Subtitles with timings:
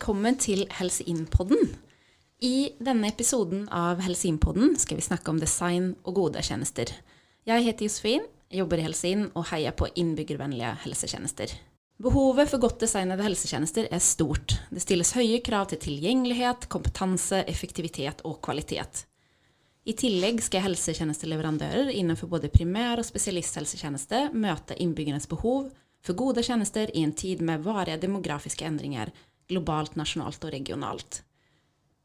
[0.00, 1.74] velkommen til HelseInnpodden.
[2.40, 6.88] I denne episoden av HelseInnpodden skal vi snakke om design og gode tjenester.
[7.44, 11.52] Jeg heter Josefin, jobber i HelseInn og heier på innbyggervennlige helsetjenester.
[12.00, 14.56] Behovet for godt designede helsetjenester er stort.
[14.72, 19.04] Det stilles høye krav til tilgjengelighet, kompetanse, effektivitet og kvalitet.
[19.84, 25.68] I tillegg skal helsetjenesteleverandører innenfor både primær- og spesialisthelsetjeneste møte innbyggernes behov
[26.00, 29.12] for gode tjenester i en tid med varige demografiske endringer,
[29.50, 31.20] globalt, nasjonalt og regionalt.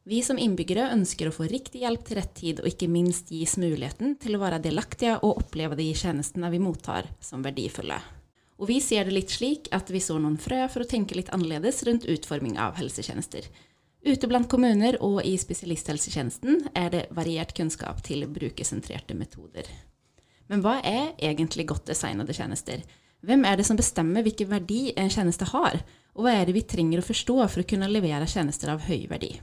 [0.05, 3.55] Vi som innbyggere ønsker å få riktig hjelp til rett tid, og ikke minst gis
[3.57, 7.97] muligheten til å være delaktige og oppleve de tjenestene vi mottar, som verdifulle.
[8.61, 11.31] Og vi ser det litt slik at vi så noen frø for å tenke litt
[11.33, 13.49] annerledes rundt utforming av helsetjenester.
[14.05, 19.65] Ute blant kommuner og i spesialisthelsetjenesten er det variert kunnskap til brukersentrerte metoder.
[20.53, 22.85] Men hva er egentlig godt designede tjenester?
[23.25, 25.79] Hvem er det som bestemmer hvilken verdi en tjeneste har,
[26.15, 29.07] og hva er det vi trenger å forstå for å kunne levere tjenester av høy
[29.09, 29.33] verdi?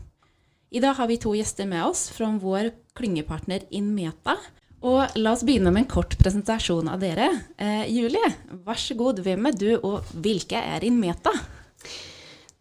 [0.73, 4.39] I dag har vi to gjester med oss fra vår klyngepartner Inmeta.
[4.83, 7.29] Og la oss begynne med en kort presentasjon av dere.
[7.61, 8.33] Eh, Julie,
[8.65, 11.35] vær så god, hvem er du, og hvilke er Inmeta?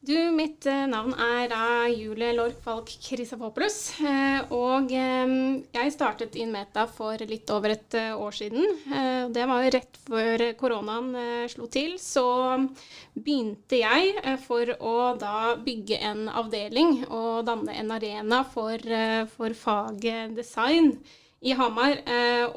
[0.01, 3.75] Du, mitt eh, navn er da Julie Lork Falk Krisafopoulos.
[4.01, 5.33] Eh, og eh,
[5.75, 8.65] jeg startet Inmeta for litt over et år siden.
[9.29, 11.11] Det var jo rett før koronaen
[11.53, 11.99] slo til.
[12.01, 12.23] Så
[13.13, 18.81] begynte jeg for å da bygge en avdeling og danne en arena for,
[19.35, 20.95] for faget design
[21.45, 22.01] i Hamar.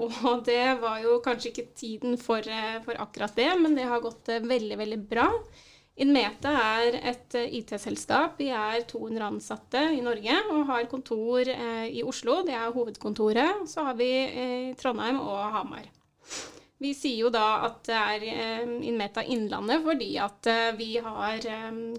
[0.01, 2.49] Og det var jo kanskje ikke tiden for,
[2.89, 5.29] for akkurat det, men det har gått veldig, veldig bra.
[6.03, 8.41] Inmeta er et eh, IT-selskap.
[8.41, 12.41] Vi er 200 ansatte i Norge og har kontor eh, i Oslo.
[12.47, 13.63] Det er hovedkontoret.
[13.71, 15.87] Så har vi eh, Trondheim og Hamar.
[16.83, 21.47] Vi sier jo da at det er Inmeta Innlandet fordi at vi har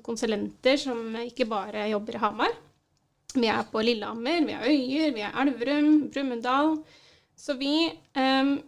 [0.03, 2.57] konsulenter som ikke bare jobber i Hamar.
[3.33, 6.75] Vi er på Lillehammer, vi er Øyer, vi er Elverum, Brumunddal.
[7.39, 7.87] Så vi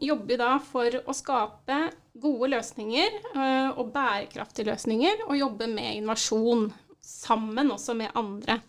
[0.07, 1.83] jobber da for å skape
[2.21, 8.59] gode løsninger eh, og bærekraftige løsninger, og jobbe med innovasjon sammen også med andre.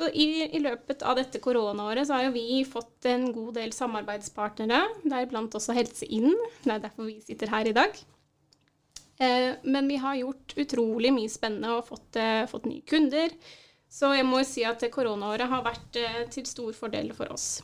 [0.00, 3.74] Så i, i løpet av dette koronaåret så har jo vi fått en god del
[3.76, 6.32] samarbeidspartnere, deriblant også Helse Inn.
[6.62, 7.98] Det er derfor vi sitter her i dag.
[9.20, 13.34] Eh, men vi har gjort utrolig mye spennende og fått, eh, fått nye kunder.
[13.90, 17.60] Så jeg må si at koronaåret har vært eh, til stor fordel for oss.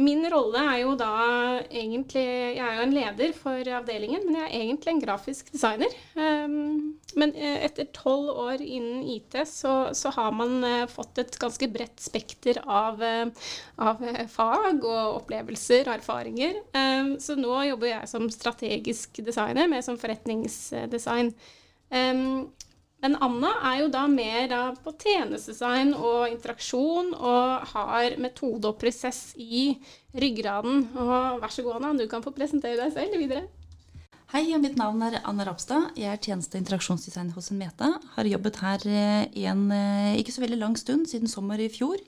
[0.00, 1.08] Min rolle er jo da
[1.68, 5.92] egentlig Jeg er jo en leder for avdelingen, men jeg er egentlig en grafisk designer.
[6.16, 11.36] Um, men eh, etter tolv år innen IT så, så, har man uh, fått et
[11.36, 13.52] ganske bredt spekter av, uh,
[13.84, 14.00] av
[14.32, 16.56] fag og opplevelser og erfaringer.
[16.72, 21.34] Um, så nå jobber jeg som strategisk designer, mer som forretningsdesign.
[23.02, 28.78] Men Anna er jo da mer da på tjenestedesign og interaksjon, og har metode og
[28.78, 29.72] prosess i
[30.14, 30.84] ryggraden.
[30.94, 33.48] Og vær så god, Anna, du kan få presentere deg selv videre.
[34.32, 35.90] Hei, mitt navn er Anna Rapstad.
[35.98, 37.90] Jeg er tjeneste- og interaksjonsdesigner hos Enmeta.
[38.14, 41.66] Har jobbet her eh, i en eh, ikke så veldig lang stund, siden sommer i
[41.68, 42.00] fjor.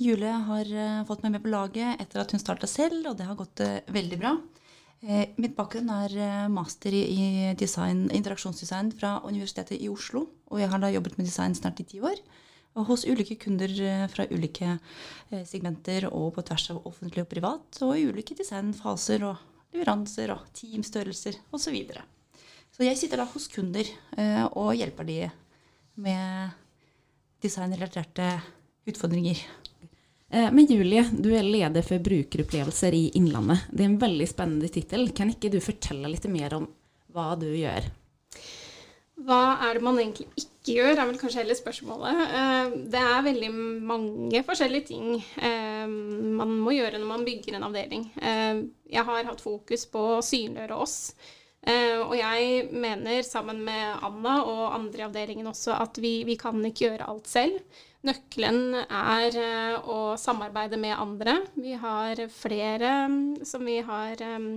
[0.00, 3.28] Julie har eh, fått meg med på laget etter at hun starta selv, og det
[3.28, 3.62] har gått
[3.92, 4.34] veldig bra.
[5.00, 10.26] Eh, mitt bakgrunn er eh, master i design, interaksjonsdesign fra Universitetet i Oslo.
[10.52, 12.20] Og jeg har da jobbet med design snart i ti år.
[12.76, 14.76] Og hos ulike kunder eh, fra ulike
[15.48, 17.80] segmenter og på tvers av offentlig og privat.
[17.86, 19.40] Og i ulike designfaser og
[19.72, 21.64] leveranser og teamstørrelser osv.
[21.64, 22.04] Så, videre.
[22.74, 23.86] så jeg sitter da hos kunder
[24.58, 25.18] og hjelper de
[26.02, 26.56] med
[27.40, 28.32] designrelaterte
[28.90, 29.38] utfordringer.
[30.30, 33.66] Eh, men Julie, du er leder for brukeropplevelser i Innlandet.
[33.70, 35.08] Det er en veldig spennende tittel.
[35.16, 36.68] Kan ikke du fortelle litt mer om
[37.10, 37.88] hva du gjør?
[39.20, 42.22] Hva er det man egentlig ikke gjør, er vel kanskje heller spørsmålet.
[42.38, 43.50] Eh, det er veldig
[43.90, 48.06] mange forskjellige ting eh, man må gjøre når man bygger en avdeling.
[48.20, 50.96] Jeg har hatt fokus på å synliggjøre oss.
[51.60, 56.56] Og jeg mener, sammen med Anna og andre i avdelingen også, at vi, vi kan
[56.64, 57.82] ikke gjøre alt selv.
[58.00, 61.34] Nøkkelen er eh, å samarbeide med andre.
[61.52, 64.54] Vi har flere mm, som vi har mm,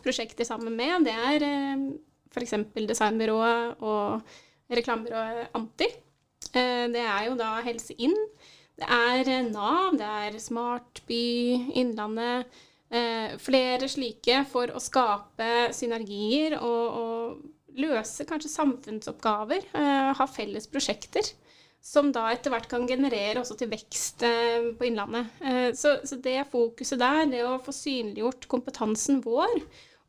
[0.00, 1.04] prosjekter sammen med.
[1.04, 1.44] Det er
[1.76, 1.84] mm,
[2.32, 2.56] f.eks.
[2.88, 4.24] designbyrået og
[4.72, 5.90] reklamebyrået Anti.
[6.56, 8.16] Eh, det er jo da Helse Inn.
[8.80, 11.24] Det er eh, Nav, det er Smartby,
[11.76, 12.60] Innlandet.
[13.40, 19.64] Flere slike for å skape synergier og, og løse kanskje samfunnsoppgaver.
[20.12, 21.30] Ha felles prosjekter
[21.82, 25.34] som da etter hvert kan generere også til vekst eh, på Innlandet.
[25.42, 29.56] Eh, så, så, det fokuset der, det å få synliggjort kompetansen vår,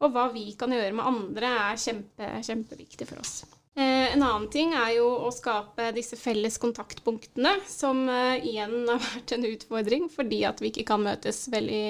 [0.04, 3.40] og hva vi kan gjøre med andre, er kjempe, kjempeviktig for oss.
[3.74, 9.34] Eh, en annen ting er jo å skape disse felles kontaktpunktene, som igjen har vært
[9.34, 11.88] en utfordring fordi at vi ikke kan møtes veldig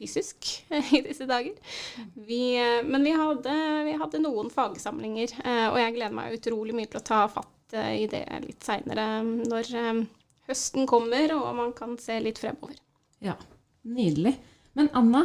[0.00, 0.50] fysisk
[0.98, 1.54] i disse dager.
[2.26, 2.42] Vi,
[2.90, 3.54] men vi hadde,
[3.86, 5.38] vi hadde, noen fagsamlinger,
[5.70, 9.22] og jeg gleder meg utrolig mye til å ta fatt eh, i det litt seinere,
[9.24, 9.70] når
[10.48, 12.78] høsten kommer og man kan se litt fremover.
[13.22, 13.36] Ja,
[13.86, 14.34] nydelig.
[14.78, 15.24] Men Anna,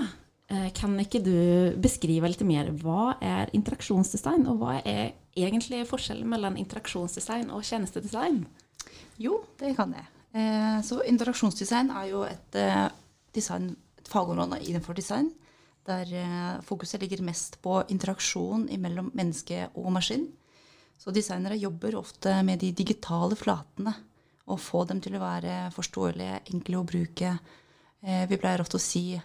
[0.77, 6.59] kan ikke du beskrive litt mer hva er interaksjonsdesign, og hva er egentlig forskjellen mellom
[6.62, 8.44] interaksjonsdesign og tjenestedesign?
[9.18, 10.06] Jo, det kan jeg.
[10.86, 12.59] Så interaksjonsdesign er jo et
[13.33, 13.71] design
[14.06, 15.31] et fagområde innenfor design
[15.86, 20.25] der eh, fokuset ligger mest på interaksjon mellom menneske og maskin.
[20.97, 23.94] Så designere jobber ofte med de digitale flatene
[24.45, 27.31] og få dem til å være forståelige, enkle å bruke.
[28.06, 29.15] Eh, vi pleier ofte å si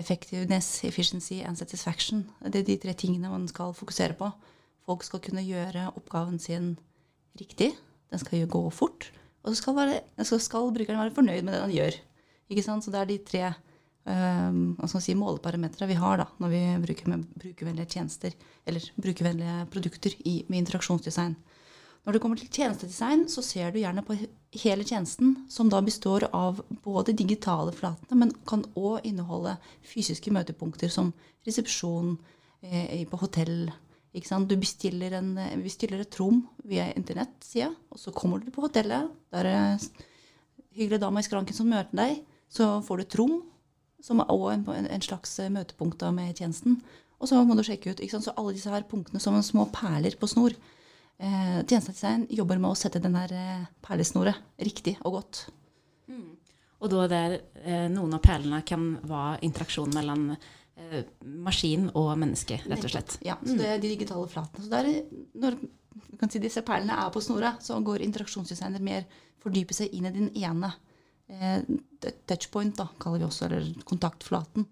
[0.00, 2.24] effectiveness, efficiency and satisfaction.
[2.40, 4.30] Det er de tre tingene man skal fokusere på.
[4.88, 6.72] Folk skal kunne gjøre oppgaven sin
[7.38, 7.74] riktig.
[8.10, 9.10] Den skal gå fort.
[9.44, 12.00] Og så skal, være, så skal brukeren være fornøyd med det han gjør.
[12.50, 13.44] Så det er de tre
[14.04, 17.14] um, si, måleparametere vi har da, når vi bruker
[17.44, 18.34] brukervennlige tjenester
[18.66, 21.36] eller brukervennlige produkter i, med interaksjonsdesign.
[22.00, 24.16] Når det kommer til tjenestedesign, så ser du gjerne på
[24.62, 30.88] hele tjenesten, som da består av både digitale flatene, men kan òg inneholde fysiske møtepunkter
[30.92, 31.12] som
[31.46, 32.14] resepsjon
[32.64, 33.68] eh, på hotell.
[34.10, 39.12] Du bestiller, en, bestiller, et rom via internettsida, og så kommer du på hotellet.
[39.30, 39.84] Der er
[40.74, 42.24] hyggelig dame i skranken som møter deg.
[42.50, 43.36] Så får du et rom,
[44.04, 46.80] som er også en, en, slags eh, møtepunkt med tjenesten.
[47.20, 48.02] Og så må du sjekke ut.
[48.10, 50.56] Så alle disse her punktene som små perler på snor.
[51.20, 55.42] Eh, Tjenestedesign jobber med å sette den der eh, perlesnoret riktig og godt.
[56.08, 56.30] Mm.
[56.80, 61.02] Og da der eh, noen av perlene kan være interaksjon mellom eh,
[61.44, 63.18] maskin og menneske, rett og slett.
[63.26, 64.64] Ja, så det er de digitale flatene.
[64.64, 64.88] Så der,
[65.44, 65.60] når
[66.24, 69.04] si, disse perlene er på snora, så går interaksjonsdesigner mer
[69.44, 70.89] fordype seg inn i den ene Eh,
[72.26, 74.66] touchpoint, da, kaller vi også, eller kontaktflaten,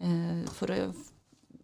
[0.00, 0.82] eh, for å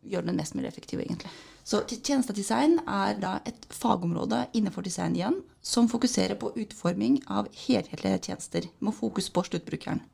[0.06, 1.30] gjøre den mest mulig effektiv, egentlig.
[1.66, 8.20] Så tjenestedesign er da et fagområde innenfor design igjen, som fokuserer på utforming av helhetlige
[8.28, 10.04] tjenester, med fokus på sluttbrukeren.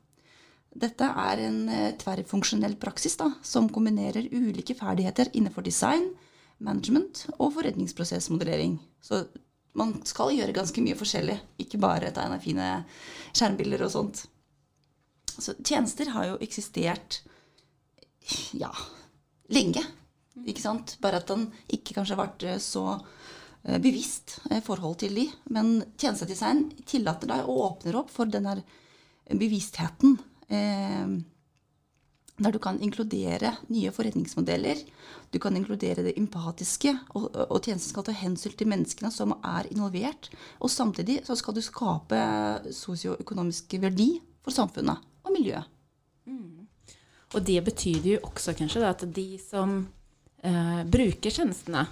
[0.73, 6.09] Dette er en eh, tverrfunksjonell praksis da, som kombinerer ulike ferdigheter innenfor design,
[6.63, 8.79] management og forretningsprosessmodellering.
[9.03, 9.25] Så
[9.79, 12.69] man skal gjøre ganske mye forskjellig, ikke bare tegne fine
[13.33, 14.23] skjermbilder og sånt.
[15.33, 17.21] Så tjenester har jo eksistert
[18.53, 18.69] ja,
[19.53, 19.81] lenge.
[20.45, 20.97] Ikke sant?
[21.01, 25.27] Bare at den ikke kanskje vært eh, så eh, bevisst i forhold til de.
[25.53, 28.63] Men tjenestedesign tillater deg og åpner opp for den her
[29.29, 30.17] bevisstheten.
[30.49, 31.17] Eh,
[32.43, 34.81] der du kan inkludere nye forretningsmodeller.
[35.33, 39.69] Du kan inkludere det empatiske, og, og tjenesten skal ta hensyn til menneskene som er
[39.73, 40.29] involvert.
[40.59, 42.21] Og samtidig så skal du skape
[42.75, 44.11] sosioøkonomisk verdi
[44.43, 45.69] for samfunnet og miljøet.
[46.29, 46.67] Mm.
[47.33, 49.79] Og det betyr jo også kanskje at de som
[50.43, 51.87] eh, bruker tjenestene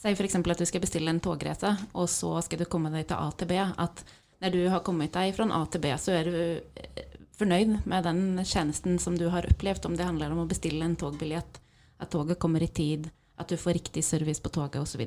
[0.00, 0.38] Si f.eks.
[0.38, 3.50] at du skal bestille en togreise, og så skal du komme deg til A til
[3.50, 3.58] B.
[3.60, 4.00] At
[4.40, 7.09] når du har kommet deg fra A til B, så er du
[7.40, 10.98] fornøyd med den tjenesten som du har opplevd, om det handler om å bestille en
[11.00, 11.60] togbillett,
[12.00, 15.06] at toget kommer i tid, at du får riktig service på toget osv.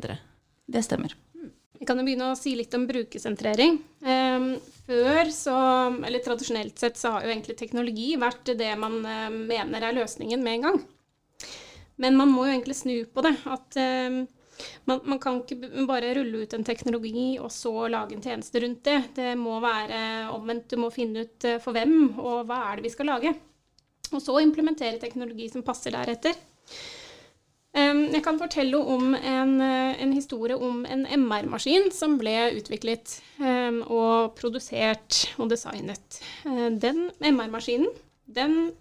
[0.66, 1.16] Det stemmer.
[1.80, 3.80] Vi kan jo begynne å si litt om brukersentrering.
[4.06, 4.46] Um,
[4.88, 5.56] før så,
[6.06, 10.46] eller Tradisjonelt sett så har jo egentlig teknologi vært det man uh, mener er løsningen
[10.46, 10.80] med en gang.
[12.00, 13.34] Men man må jo egentlig snu på det.
[13.52, 13.76] At
[14.08, 14.24] um,
[14.90, 18.84] man, man, kan ikke bare rulle ut en teknologi og så lage en tjeneste rundt
[18.88, 19.00] det.
[19.18, 20.70] Det må være omvendt.
[20.72, 23.34] Du må finne ut eh, for hvem, og hva er det vi skal lage.
[24.14, 26.38] Og så implementere teknologi som passer deretter.
[27.74, 33.16] Jeg kan fortelle om en, eh, en historie om en MR-maskin som ble utviklet
[33.90, 36.22] og produsert og designet.
[36.46, 37.90] Eh, den MR-maskinen
[38.30, 38.72] den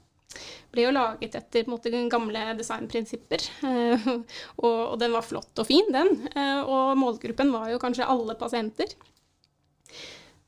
[0.72, 3.44] ble jo laget etter måte, gamle designprinsipper.
[3.68, 4.08] Eh,
[4.64, 6.26] og, og, den var flott og fin, den.
[6.32, 8.94] Eh, og målgruppen var jo kanskje alle pasienter.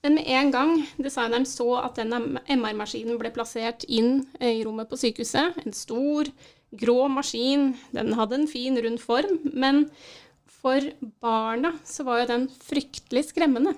[0.05, 4.99] Men med en gang designeren så at den MR-maskinen ble plassert inn i rommet på
[5.01, 6.29] sykehuset, en stor,
[6.75, 9.87] grå maskin, den hadde en fin, rund form, men
[10.65, 10.85] for
[11.25, 13.75] barna så var jo den fryktelig skremmende.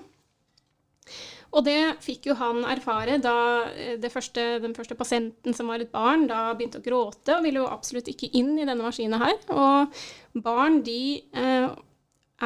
[1.55, 3.37] Og det fikk jo han erfare da
[3.71, 7.61] eh, første, den første pasienten som var et barn, da begynte å gråte og ville
[7.63, 9.37] jo absolutt ikke inn i denne maskinen her.
[9.55, 11.01] Og barn de
[11.31, 11.69] eh,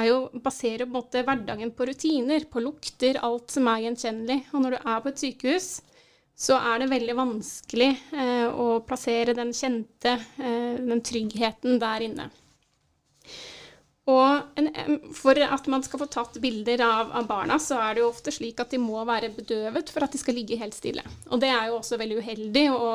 [0.08, 4.44] jo, baserer på en måte hverdagen på rutiner, på lukter, alt som er gjenkjennelig.
[4.54, 5.72] Og når du er på et sykehus,
[6.42, 12.30] så er det veldig vanskelig eh, å plassere den kjente, eh, den tryggheten der inne.
[14.12, 14.70] Og en,
[15.16, 18.34] for at man skal få tatt bilder av, av, barna, så er det jo ofte
[18.34, 21.04] slik at de må være bedøvet for at de skal ligge helt stille.
[21.30, 22.92] Og det er jo også veldig uheldig å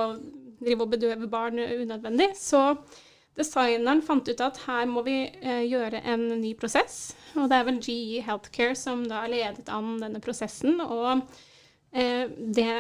[0.60, 2.32] drive og bedøve barn unødvendig.
[2.38, 2.62] Så
[3.36, 7.14] designeren fant ut at her må vi eh, gjøre en ny prosess.
[7.36, 10.80] Og det er vel GE Healthcare som da ledet an denne prosessen.
[10.80, 11.26] Og
[11.92, 12.70] eh, det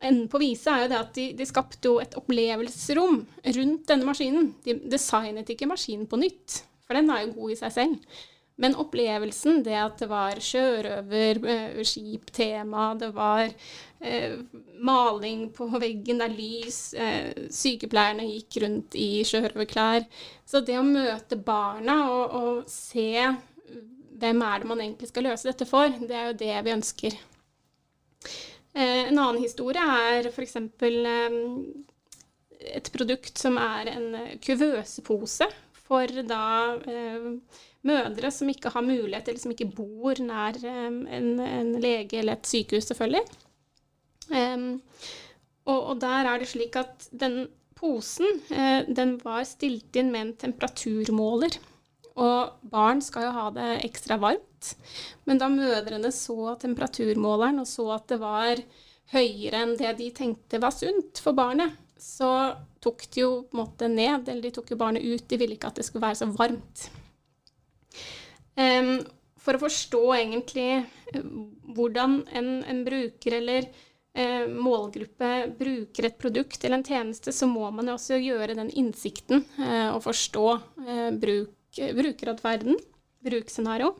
[0.00, 3.20] enden på vise er jo det at de, de skapte jo et opplevelsesrom
[3.58, 4.50] rundt denne maskinen.
[4.64, 8.16] De designet ikke maskinen på nytt, for den er jo god i seg selv.
[8.56, 11.42] Men opplevelsen, det at det var sjørøver,
[11.84, 13.50] skip, skiptema, det var
[14.00, 14.38] eh,
[14.80, 20.06] maling på veggen, det er lys, eh, sykepleierne gikk rundt i sjørøverklær
[20.48, 23.10] Så det å møte barna og, og se
[24.16, 27.18] hvem er det man egentlig skal løse dette for, det er jo det vi ønsker.
[28.72, 30.56] Eh, en annen historie er f.eks.
[30.56, 31.38] Eh,
[32.72, 34.08] et produkt som er en
[34.42, 35.52] kuvøsepose
[35.86, 36.44] for da
[36.90, 37.28] eh,
[37.86, 41.04] mødre som ikke har mulighet, eller som ikke bor nær en,
[41.38, 43.22] en lege eller et sykehus, selvfølgelig.
[45.66, 47.44] Og, og, der er det slik at den
[47.78, 48.40] posen
[48.90, 51.60] den var stilt inn med en temperaturmåler.
[52.16, 54.72] Og barn skal jo ha det ekstra varmt.
[55.28, 58.62] Men da mødrene så temperaturmåleren og så at det var
[59.12, 62.30] høyere enn det de tenkte var sunt for barnet, så
[62.84, 65.24] tok de jo på en måte ned, eller de tok jo barnet ut.
[65.28, 66.86] De ville ikke at det skulle være så varmt.
[68.56, 69.00] Um,
[69.40, 71.26] for å forstå egentlig eh,
[71.76, 73.68] hvordan en, en bruker eller
[74.16, 78.72] eh, målgruppe bruker et produkt eller en tjeneste, så må man jo også gjøre den
[78.74, 80.46] innsikten eh, og forstå
[80.86, 82.78] eh, bruk brukeratferden,
[83.20, 83.90] bruksscenario.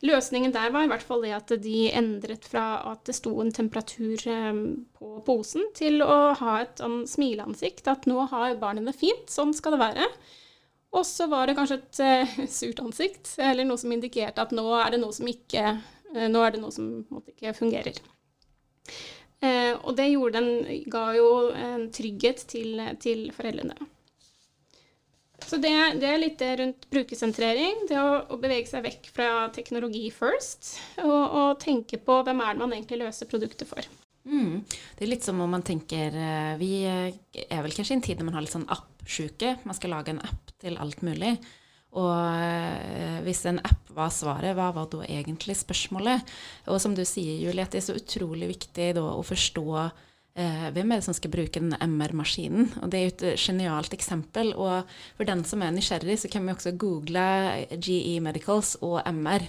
[0.00, 3.52] Løsningen der var i hvert fall det at de endret fra at det sto en
[3.52, 4.60] temperatur eh,
[4.96, 7.84] på posen, til å ha et sånn smileansikt.
[7.92, 10.08] At nå har barnet det fint, sånn skal det være.
[10.96, 14.64] Og så var det kanskje et uh, surt ansikt, eller noe som indikerte at nå
[14.80, 15.76] er det noe som ikke,
[16.10, 16.88] det noe som
[17.20, 18.00] ikke fungerer.
[19.40, 20.48] Og det den,
[20.92, 23.78] ga jo en trygghet til, til foreldrene.
[25.46, 27.86] Så det, det, er litt det rundt brukersentrering.
[27.88, 32.54] Det å, å, bevege seg vekk fra teknologi first, og, og, tenke på hvem er
[32.54, 33.86] det man egentlig løser produktet for.
[34.28, 34.60] Mm.
[34.98, 38.18] Det er litt som om man tenker eh, Vi er vel kanskje i en tid
[38.20, 39.56] når man har litt sånn app-sjuke.
[39.64, 41.38] Man skal lage en app til alt mulig.
[41.98, 46.28] Og eh, hvis en app var svaret, hva var da egentlig spørsmålet?
[46.70, 50.06] Og som du sier, Julie, at det er så utrolig viktig da å forstå eh,
[50.34, 52.68] hvem er det som skal bruke denne MR-maskinen?
[52.80, 54.52] Og Det er jo et genialt eksempel.
[54.54, 57.24] Og for den som er nysgjerrig, så kan vi også google
[57.76, 59.48] GE Medicals og MR.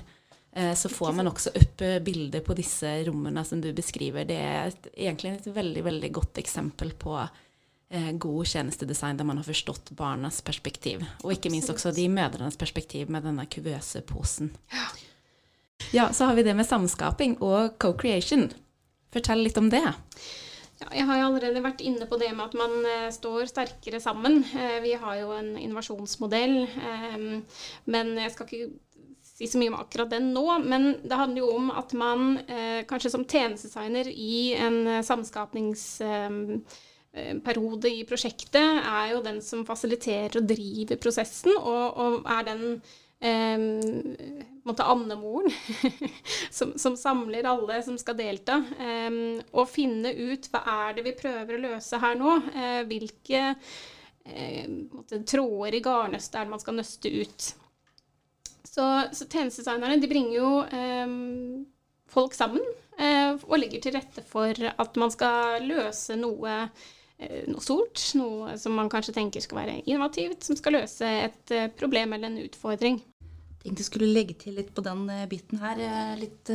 [0.54, 4.28] Eh, så får man også opp eh, bilder på disse rommene som du beskriver.
[4.28, 9.40] Det er et, egentlig et veldig, veldig godt eksempel på eh, god tjenestedesign der man
[9.40, 11.06] har forstått barnas perspektiv.
[11.24, 14.52] Og ikke minst også de mødrenes perspektiv med denne kuvøse posen.
[14.74, 14.90] Ja.
[15.96, 18.50] ja, så har vi det med samskaping og co-creation.
[19.12, 19.86] Fortell litt om det.
[20.82, 24.40] Ja, jeg har allerede vært inne på det med at man eh, står sterkere sammen.
[24.58, 27.18] Eh, vi har jo en innovasjonsmodell, eh,
[27.94, 28.70] men jeg skal ikke
[29.22, 30.46] si så mye om akkurat den nå.
[30.66, 32.20] Men det handler jo om at man
[32.90, 40.96] kanskje som tjenestedesigner i en samskapningsperiode i prosjektet er jo den som fasiliterer og driver
[41.02, 42.82] prosessen, og, og er den eh,
[44.64, 45.52] måte andemoren
[46.50, 51.16] som, som, samler alle som skal delta, um, og finne ut hva er det vi
[51.18, 52.36] prøver å løse her nå.
[52.54, 57.50] Uh, hvilke uh, måte, tråder i garnnøstet er det man skal nøste ut.
[58.72, 61.66] Så, så tjenestedesignerne de bringer jo um,
[62.12, 62.64] folk sammen
[63.02, 66.64] uh, og legger til rette for at man skal løse noe
[67.22, 72.16] noe stort, noe som man kanskje tenker skal være innovativt, som skal løse et problem
[72.16, 72.98] eller en utfordring
[73.62, 75.80] tenkte jeg skulle legge til litt på den uh, biten her.
[75.80, 76.52] Uh, litt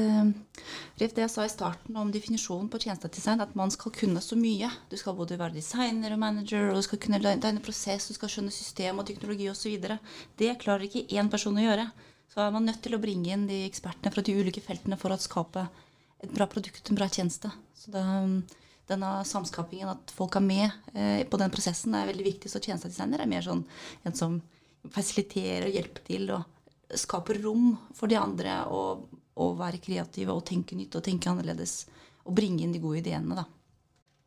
[0.96, 4.38] Ref det jeg sa i starten om definisjonen på tjenestedesign, at man skal kunne så
[4.38, 4.70] mye.
[4.90, 8.32] Du skal både være designer og manager, og du skal kunne tegne prosess, du skal
[8.32, 9.76] skjønne system og teknologi osv.
[10.40, 11.88] Det klarer ikke én person å gjøre.
[12.32, 15.14] Så er man nødt til å bringe inn de ekspertene fra de ulike feltene for
[15.14, 15.66] å skape
[16.24, 17.52] et bra produkt, en bra tjeneste.
[17.76, 18.02] Så det,
[18.90, 22.50] denne samskapingen, at folk er med eh, på den prosessen, er veldig viktig.
[22.50, 23.64] Så tjenestedesigner er mer sånn
[24.06, 24.40] en som
[24.94, 26.30] fasiliterer og hjelper til.
[26.34, 26.55] og
[26.94, 28.82] skaper rom for de andre å,
[29.36, 31.84] å være kreative og tenke nytt og tenke annerledes.
[32.26, 33.46] Og bringe inn de gode ideene, da.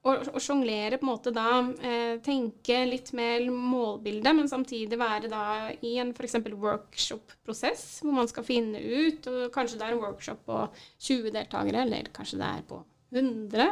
[0.07, 5.41] Og, sjonglere på en måte da eh, Tenke litt mer målbilde, men samtidig være da
[5.83, 6.37] i en f.eks.
[6.53, 10.61] workshop-prosess, hvor man skal finne ut og Kanskje det er en workshop på
[11.09, 12.79] 20 deltakere, eller kanskje det er på
[13.11, 13.67] 100,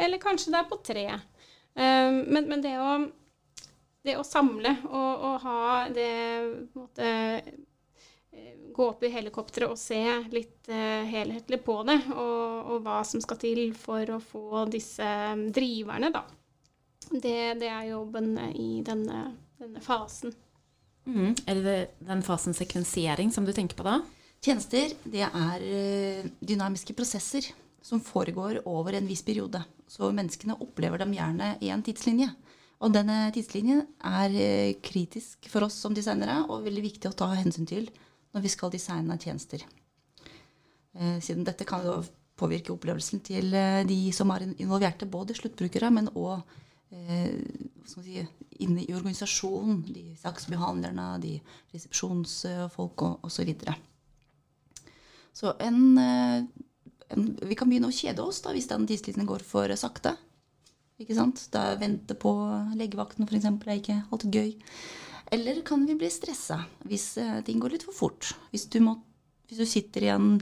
[0.00, 1.06] eller kanskje det er på 3.
[1.06, 2.98] Eh, men, men det, å,
[4.02, 6.12] det, å, samle og, og ha det
[6.72, 7.14] på en måte
[8.80, 10.00] gå opp i helikopteret og se
[10.32, 15.06] litt eh, helhetlig på det, og, og, hva som skal til for å få disse
[15.06, 16.24] mm, driverne, da.
[17.10, 20.32] Det, det er jobben i denne, denne fasen.
[21.08, 21.34] Mm.
[21.48, 23.98] Er det den fasen sekvensering som du tenker på da?
[24.40, 27.50] Tjenester det er eh, dynamiske prosesser
[27.84, 29.60] som foregår over en viss periode.
[29.90, 32.30] Så menneskene opplever dem gjerne i en tidslinje.
[32.80, 37.32] Og denne tidslinjen er eh, kritisk for oss som designere og veldig viktig å ta
[37.34, 37.90] hensyn til
[38.34, 39.64] når vi skal designe tjenester.
[40.94, 42.00] Eh, siden dette kan jo
[42.40, 43.52] påvirke opplevelsen til
[43.84, 46.40] de som er involverte, både sluttbrukere, men òg
[47.86, 48.22] si,
[48.64, 49.82] inne i organisasjonen.
[49.84, 51.34] De saksbehandlerne, de
[51.74, 53.52] resepsjonsfolk osv.
[53.60, 53.76] Så,
[55.36, 59.76] så en, en, vi kan begynne å kjede oss da, hvis den tidslinjen går for
[59.76, 60.16] sakte.
[61.00, 61.46] Ikke sant?
[61.52, 62.32] Da Vente på
[62.76, 63.46] legevakten f.eks.
[63.48, 64.50] er ikke alltid gøy.
[65.30, 66.58] Eller kan vi bli stressa
[66.90, 67.12] hvis
[67.46, 68.32] ting går litt for fort.
[68.50, 68.96] Hvis du, må,
[69.46, 70.32] hvis du, sitter i en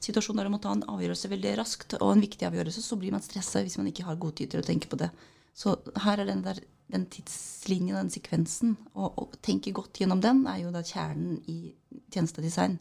[0.00, 3.12] situasjon der du må ta en avgjørelse veldig raskt, og en viktig avgjørelse, så blir
[3.12, 5.10] man stressa hvis man ikke har god tid til å tenke på det.
[5.52, 10.44] Så her er den der den tidslinjen, den sekvensen, og, å tenke godt gjennom den,
[10.48, 11.74] er jo da kjernen i
[12.12, 12.78] tjenestedesign.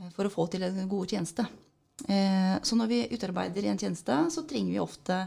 [0.00, 1.46] Eh, for å få til en god tjeneste.
[2.08, 5.20] Eh, så når vi utarbeider en tjeneste, så trenger vi ofte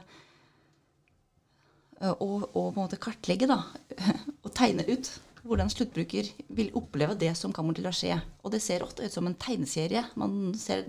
[2.01, 3.62] eh, å, å på en måte kartlegge da,
[4.44, 5.12] og tegne ut
[5.48, 6.27] hvordan sluttbruker
[6.58, 8.18] vil oppleve det som kommer til å skje.
[8.44, 10.04] Og det ser ofte ut som en tegneserie.
[10.20, 10.86] Man ser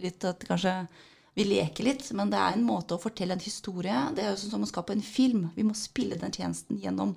[0.00, 0.72] litt at kanskje
[1.34, 4.38] vi leker litt, men det er en måte å fortelle en historie Det er jo
[4.38, 5.48] som å skape en film.
[5.56, 7.16] Vi må spille den tjenesten gjennom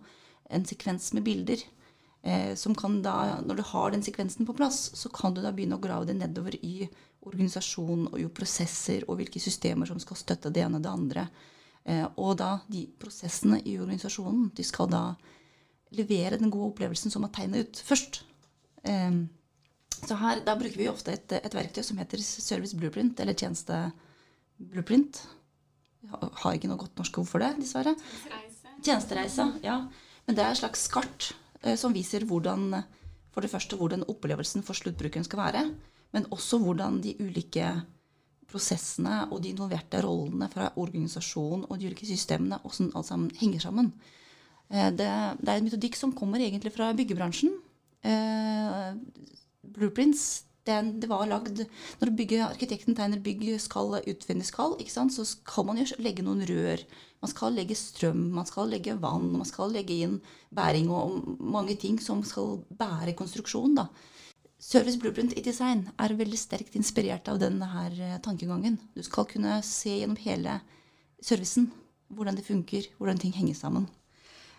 [0.50, 1.62] en sekvens med bilder.
[2.24, 5.51] Eh, som kan da, Når du har den sekvensen på plass, så kan du da
[5.51, 6.89] begynne å grave det nedover i
[7.27, 11.27] organisasjon og jo prosesser og hvilke systemer som skal støtte det ene og det andre.
[11.88, 15.03] Eh, og da de prosessene i organisasjonen de skal da
[15.96, 18.22] levere den gode opplevelsen som er tegnet ut først.
[18.83, 19.24] Eh,
[19.98, 23.79] så her, Da bruker vi ofte et, et verktøy som heter Service Blueprint, eller tjeneste
[24.57, 25.24] blueprint.
[26.03, 27.96] Jeg har ikke noe godt norsk ord for det, dessverre.
[28.85, 29.48] Tjenestereise.
[29.64, 29.81] ja.
[30.27, 31.31] Men det er et slags kart
[31.64, 32.83] eh, som viser hvordan,
[33.31, 35.64] for det første hvordan opplevelsen for sluttbrukeren skal være,
[36.14, 37.72] men også hvordan de ulike
[38.48, 43.68] prosessene og de involverte rollene fra organisasjonen og de ulike systemene hvordan alt sammen henger
[43.68, 43.92] sammen.
[44.70, 45.07] Eh, det,
[45.42, 47.53] det, er en metodikk som kommer egentlig fra byggebransjen.
[48.07, 48.92] Eh,
[49.77, 50.27] blueprints
[50.68, 51.62] det, det var lagd
[52.01, 52.10] Når
[52.50, 56.83] arkitekten tegner bygg, skal, utvendig skal, så skal man legge noen rør.
[57.24, 60.20] Man skal legge strøm, man skal legge vann, man skal legge inn
[60.53, 63.79] bæring og mange ting som skal bære konstruksjonen.
[63.79, 63.88] da.
[64.57, 68.79] Service Blueprint i design er veldig sterkt inspirert av denne eh, tankegangen.
[68.98, 70.57] Du skal kunne se gjennom hele
[71.22, 71.70] servicen
[72.09, 73.85] hvordan det funker, hvordan ting henger sammen.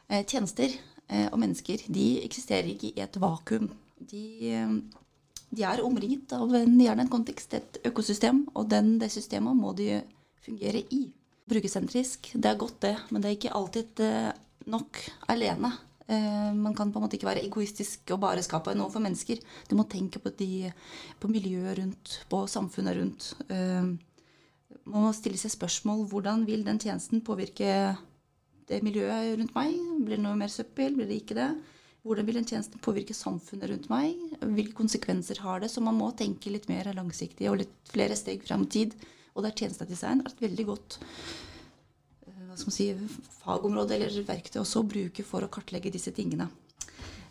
[0.06, 3.72] Eh, tjenester eh, og mennesker de eksisterer ikke i et vakuum.
[3.98, 4.24] De
[5.48, 10.02] de er omringet av en, en kontekst, et økosystem, og den, det systemet må de
[10.44, 11.06] fungere i.
[11.48, 14.02] Brukersentrisk, det er godt, det, men det er ikke alltid
[14.68, 15.00] nok
[15.32, 15.72] alene.
[16.08, 19.40] Eh, man kan på en måte ikke være egoistisk og bare skape noe for mennesker.
[19.68, 20.70] Du må tenke på, de,
[21.20, 23.32] på miljøet rundt, på samfunnet rundt.
[23.52, 23.90] Eh,
[24.88, 27.96] man må stille seg spørsmål hvordan vil den tjenesten påvirke
[28.68, 29.76] det miljøet rundt meg?
[30.06, 30.96] Blir det noe mer søppel?
[30.96, 31.50] Blir det ikke det?
[32.08, 34.16] Hvordan vil den tjenesten påvirke samfunnet rundt meg?
[34.40, 35.68] Hvilke konsekvenser har det?
[35.68, 38.96] Så man må tenke litt mer langsiktig og litt flere steg fram i tid.
[39.36, 40.96] Og der tjenestedesign er et veldig godt
[42.24, 42.90] eh, hva skal man si,
[43.42, 46.48] fagområde eller verktøy også å bruke for å kartlegge disse tingene.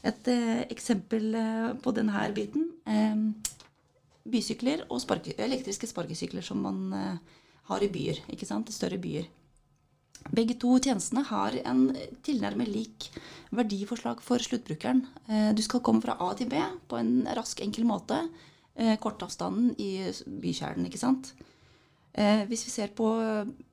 [0.07, 3.15] Et eh, eksempel eh, på denne biten eh,
[4.27, 8.23] bysykler og sparke, elektriske sparkesykler som man eh, har i byer.
[8.31, 8.71] ikke sant?
[8.73, 9.27] Større byer.
[10.33, 11.89] Begge to tjenestene har en
[12.25, 13.09] tilnærmet lik
[13.55, 15.05] verdiforslag for sluttbrukeren.
[15.27, 18.19] Eh, du skal komme fra A til B på en rask, enkel måte.
[18.77, 21.33] Eh, kortavstanden i bykjernen, ikke sant.
[22.17, 23.05] Hvis vi ser på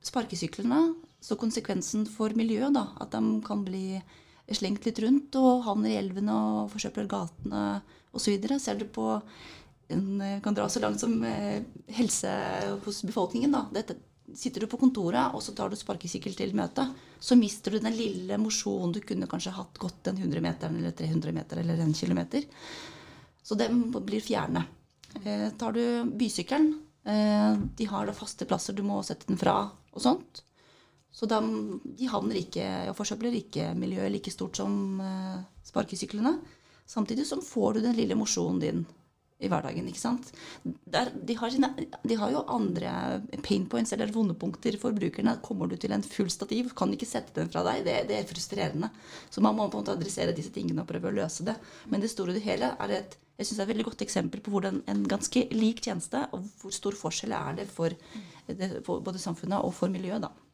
[0.05, 0.77] sparkesyklene,
[1.25, 3.99] så konsekvensen for miljøet, da, at de kan bli
[4.53, 7.61] slengt litt rundt og havner i elvene og forsøpler gatene
[8.13, 8.35] osv.
[8.61, 9.07] Ser du på
[9.89, 10.05] en,
[10.45, 11.17] kan dra så langt som
[11.97, 12.33] helse
[12.85, 13.57] hos befolkningen.
[13.57, 13.63] Da.
[13.73, 13.97] Dette,
[14.33, 16.89] Sitter du på kontoret og så tar du sparkesykkel til møtet,
[17.21, 20.95] så mister du den lille mosjonen du kunne kanskje hatt gått den 100 meteren eller
[20.97, 22.47] 300 meter eller 1 kilometer.
[23.45, 24.65] Så den blir fjerne.
[25.21, 26.71] Eh, tar du bysykkelen,
[27.05, 29.59] eh, de har da faste plasser du må sette den fra
[29.93, 30.41] og sånt.
[31.15, 31.39] Så de,
[31.95, 36.35] de havner ikke og forsøpler ikke miljøet like stort som eh, sparkesyklene.
[36.85, 38.85] Samtidig som får du den lille mosjonen din
[39.43, 39.87] i hverdagen.
[39.89, 40.29] ikke sant?
[40.63, 41.69] Der, de, har sine,
[42.03, 42.91] de, har jo andre
[43.43, 45.37] pain points eller vondepunkter for brukerne.
[45.43, 47.83] Kommer du til en full stativ, kan ikke sette den fra deg.
[47.87, 48.91] Det, det, er frustrerende.
[49.29, 51.57] Så man må på en måte adressere disse tingene og prøve å løse det.
[51.91, 54.01] Men det store og det hele er et Jeg synes det er et veldig godt
[54.05, 57.91] eksempel på hvordan en ganske lik tjeneste, og hvor stor forskjell er det for,
[58.47, 60.23] det, både samfunnet og for miljøet.
[60.23, 60.44] da.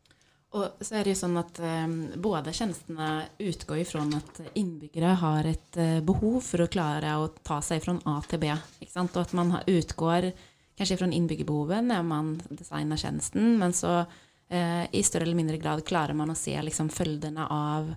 [0.52, 5.48] Og så er det jo sånn at eh, både tjenestene utgår ifra at innbyggere har
[5.48, 8.52] et eh, behov for å klare å ta seg fra A til B.
[8.52, 10.32] Og at man utgår
[10.76, 14.02] kanskje fra innbyggerbehovet når man designer tjenesten, men så
[14.52, 17.94] eh, i større eller mindre grad klarer man å se liksom, følgene av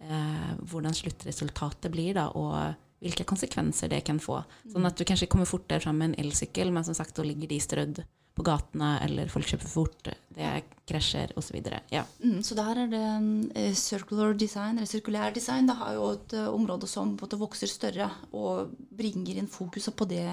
[0.00, 4.40] eh, hvordan sluttresultatet blir, da, og hvilke konsekvenser det kan få.
[4.72, 7.52] Sånn at du kanskje kommer fortere fram med en elsykkel, men som sagt, da ligger
[7.52, 8.00] de strødd
[8.38, 10.52] på gatene, eller folk kjøper fort, det
[10.88, 11.58] krasjer osv.
[11.92, 12.04] Ja.
[12.22, 15.68] Mm, så der er det uh, circular design, eller sirkulær design.
[15.68, 20.08] Det har jo et uh, område som både vokser større og bringer inn fokuset på
[20.10, 20.24] det.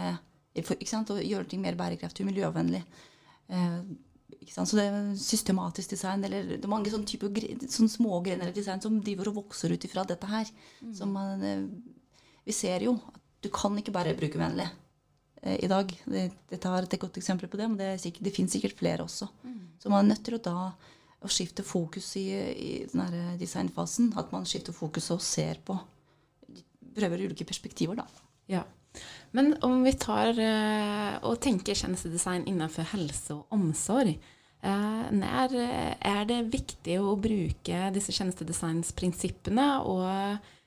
[0.64, 2.86] For, og gjør ting mer bærekraftig og miljøvennlig.
[3.52, 3.82] Uh,
[4.46, 7.28] så det er systematisk design, eller det er mange sånne, type,
[7.66, 10.50] sånne smågrener i design som driver og vokser ut ifra dette her.
[10.86, 10.96] Mm.
[11.12, 11.46] Man,
[12.46, 14.85] vi ser jo at du kan ikke bare bruke vennlig eh,
[15.46, 15.92] i dag.
[16.06, 19.28] Dette har et godt eksempel på det, men det, sikkert, det finnes sikkert flere også.
[19.46, 19.60] Mm.
[19.82, 20.60] Så man er nødt til å da
[21.26, 24.14] å skifte fokus i, i denne designfasen.
[24.20, 25.78] At man skifter fokus og ser på
[26.96, 28.06] Prøver ulike perspektiver, da.
[28.48, 28.62] Ja.
[29.36, 34.16] Men om vi tar uh, og tenker tjenestedesign innenfor helse og omsorg,
[34.66, 40.08] når er det viktig å bruke disse tjenestedesigns-prinsippene og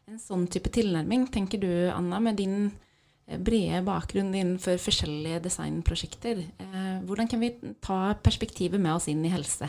[0.09, 2.88] en sånn type tilnærming, tenker du Anna, med din eh,
[3.29, 6.41] brede bakgrunn innenfor forskjellige designprosjekter.
[6.65, 7.53] Eh, hvordan kan vi
[7.85, 9.69] ta perspektivet med oss inn i helse?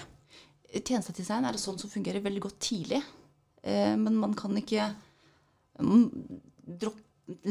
[0.69, 3.01] Tjenestedesign er det sånn som fungerer veldig godt tidlig.
[3.63, 4.89] Eh, men man kan ikke
[5.81, 6.05] mm,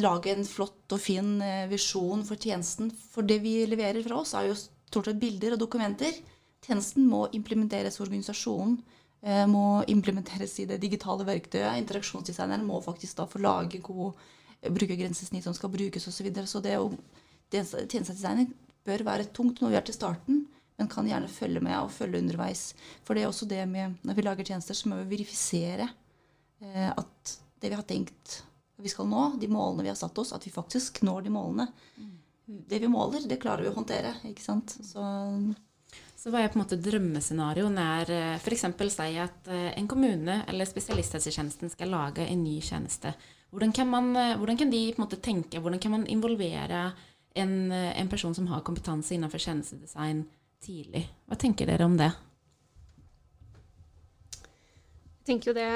[0.00, 1.36] lage en flott og fin
[1.70, 2.92] visjon for tjenesten.
[3.12, 6.16] For det vi leverer fra oss, er jo stort sett bilder og dokumenter.
[6.64, 8.80] Tjenesten må implementeres i organisasjonen
[9.18, 11.80] Eh, må implementeres i det digitale verktøyet.
[11.80, 14.18] Interaksjonsdesigneren må faktisk da få lage god
[14.62, 16.16] brukergrensesnitt som skal brukes osv.
[16.16, 16.46] Så, videre.
[16.50, 16.90] så det å,
[17.52, 18.50] tjenestedesigning
[18.86, 20.44] bør være tungt når vi er til starten,
[20.78, 22.72] men kan gjerne følge med og følge underveis.
[23.06, 25.88] For det er også det med når vi lager tjenester, så må vi verifisere
[26.62, 28.42] eh, at det vi har tenkt
[28.78, 31.64] vi skal nå, de målene vi har satt oss, at vi faktisk når de målene.
[32.46, 34.12] Det vi måler, det klarer vi å håndtere.
[34.30, 34.76] ikke sant?
[34.86, 35.02] Så
[36.18, 38.64] så hva er på en måte drømmescenario når eh, f.eks.
[38.90, 43.12] si at eh, en kommune eller spesialisthelsetjenesten skal lage en ny tjeneste.
[43.50, 46.92] Hvordan kan, man, eh, hvordan kan de måte tenke, hvordan kan man involvere
[47.34, 50.24] en, en person som har kompetanse innenfor tjenestedesign
[50.64, 51.06] tidlig?
[51.28, 52.10] Hva tenker dere om det?
[55.18, 55.70] Jeg tenker jo det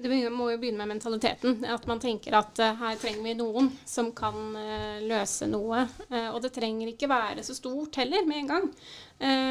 [0.00, 1.64] det må jo begynne med mentaliteten.
[1.68, 5.84] At man tenker at uh, her trenger vi noen som kan uh, løse noe.
[6.08, 8.70] Uh, og det trenger ikke være så stort heller med en gang.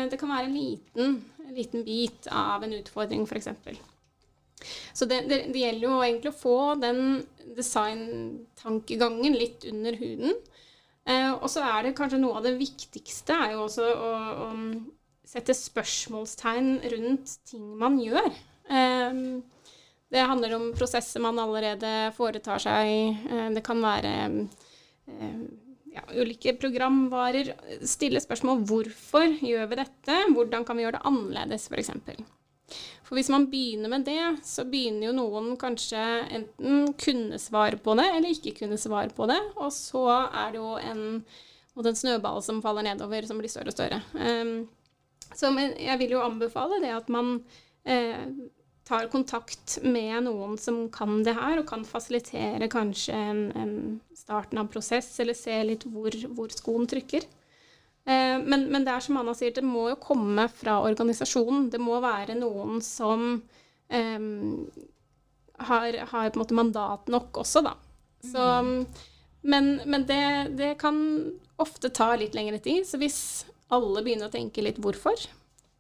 [0.09, 1.11] det kan være en liten,
[1.45, 3.51] en liten bit av en utfordring, f.eks.
[4.93, 7.03] Så det, det, det, gjelder jo egentlig å få den
[7.57, 10.39] designtankegangen litt under huden.
[11.39, 14.09] og så er det kanskje noe av det viktigste er jo også å,
[14.45, 14.49] å
[15.29, 18.29] sette spørsmålstegn rundt ting man gjør.
[18.69, 19.23] Eh,
[20.09, 23.19] det handler om prosesser man allerede foretar seg.
[23.29, 25.43] Eh, det kan være eh,
[25.93, 27.53] ja, ulike programvarer.
[27.85, 30.19] Stille spørsmål hvorfor gjør vi dette?
[30.33, 31.93] Hvordan kan vi gjøre det annerledes, f.eks.
[33.09, 37.95] For, hvis man begynner med det, så begynner jo noen kanskje enten kunne svare på
[37.97, 39.39] det, eller ikke kunne svare på det.
[39.57, 41.01] Og så er det jo en,
[41.81, 44.03] en snøball som faller nedover, som blir større og større.
[44.13, 44.69] Um,
[45.33, 47.39] så jeg vil jo anbefale det at man
[47.89, 48.29] eh,
[48.85, 53.75] tar kontakt med noen som kan det her, og kan fasilitere kanskje en, en
[54.17, 57.25] starten av prosess, eller se litt hvor, hvor skoen trykker.
[58.05, 61.69] Eh, men, men, det er som Anna sier, det må jo komme fra organisasjonen.
[61.73, 64.65] Det må være noen som um,
[65.59, 67.75] har, har, på en måte mandat nok også, da.
[68.19, 68.45] Så.
[69.41, 70.23] Men, men det,
[70.59, 70.97] det, kan
[71.59, 72.87] ofte ta litt lengre tid.
[72.87, 73.19] Så hvis
[73.71, 75.15] alle begynner å tenke litt hvorfor,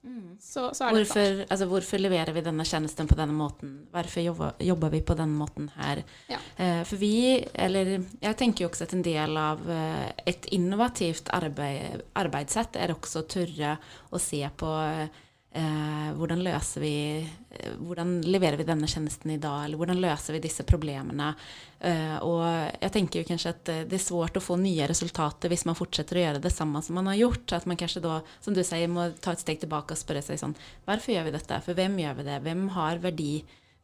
[0.03, 0.37] Mm.
[0.39, 3.73] Så, så hvorfor, altså, hvorfor, leverer vi denne tjenesten på denne måten?
[3.91, 6.03] Hvorfor jobber, jobber vi på denne måten her?
[6.31, 6.39] Ja.
[6.55, 7.13] Eh, for vi,
[7.53, 12.95] eller jeg tenker jo også at en del av eh, et innovativt arbeid, arbeidssett er
[12.95, 13.75] også å tørre
[14.09, 16.43] å se på eh, Eh, hvordan
[16.75, 19.65] vi eh, Hvordan leverer vi denne tjenesten i dag?
[19.65, 21.31] Eller hvordan løser vi disse problemene?
[21.79, 22.43] Eh, og
[22.77, 26.19] jeg tenker jo kanskje at det er svårt å få nye resultater hvis man fortsetter
[26.19, 27.55] å gjøre det samme som man har gjort.
[27.57, 30.37] At man kanskje da, som du sier, må ta et steg tilbake og spørre seg
[30.41, 30.53] sånn
[30.85, 31.61] Hvorfor gjør vi dette?
[31.65, 32.37] For hvem gjør vi det?
[32.45, 33.33] Hvem har verdi?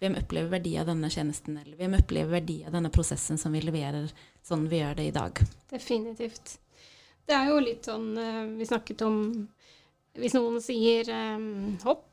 [0.03, 1.57] Hvem opplever verdi av denne tjenesten?
[1.63, 4.11] Eller hvem opplever verdi av denne prosessen som vi leverer
[4.45, 5.41] sånn vi gjør det i dag?
[5.71, 6.59] Definitivt.
[7.25, 8.11] Det er jo litt sånn
[8.59, 9.15] Vi snakket om
[10.19, 12.07] hvis noen sier um, hopp,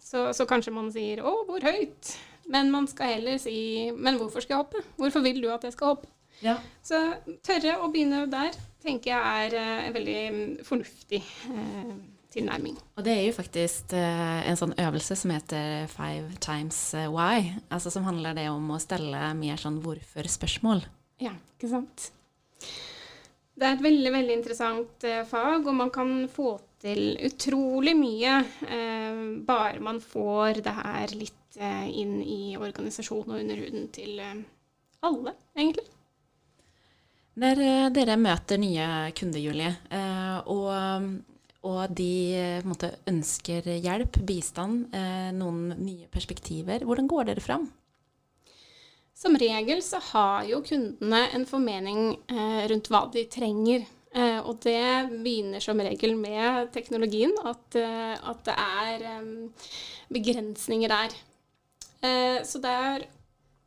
[0.00, 2.16] så, så, kanskje man sier 'å, hvor høyt'?
[2.52, 4.84] Men man skal heller si 'men hvorfor skal jeg hoppe'?
[4.96, 6.10] Hvorfor vil du at jeg skal hoppe?
[6.44, 6.58] Ja.
[6.84, 7.00] Så
[7.42, 8.52] tørre å begynne der
[8.84, 11.94] tenker jeg er eh, en veldig mm, fornuftig eh,
[12.36, 12.76] tilnærming.
[12.96, 17.56] Og det er jo faktisk eh, en sånn øvelse som heter Five times eh, why.
[17.72, 20.84] Altså som handler det om å stelle mer sånn hvorfor-spørsmål.
[21.24, 22.10] Ja, ikke sant.
[23.56, 26.75] Det er et veldig, veldig interessant eh, fag, og man kan få til
[27.26, 28.32] utrolig mye
[28.68, 34.20] eh, bare man får det her litt eh, inn i organisasjonen og under huden til
[34.22, 34.42] eh,
[35.06, 35.86] alle, egentlig.
[37.36, 41.08] Når dere møter nye kunder, Julie, eh, og,
[41.68, 47.66] og de måte ønsker hjelp, bistand, eh, noen nye perspektiver, hvordan går dere fram?
[49.16, 53.86] Som regel så har jo kundene en formening eh, rundt hva de trenger.
[54.16, 59.04] Eh, og det begynner som regel med teknologien, at, eh, at det er
[60.12, 61.16] begrensninger der.
[62.00, 63.06] Eh, så det er